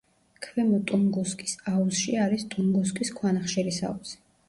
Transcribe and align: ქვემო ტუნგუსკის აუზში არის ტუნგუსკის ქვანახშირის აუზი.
ქვემო 0.45 0.79
ტუნგუსკის 0.91 1.53
აუზში 1.73 2.19
არის 2.25 2.49
ტუნგუსკის 2.57 3.17
ქვანახშირის 3.23 3.83
აუზი. 3.93 4.23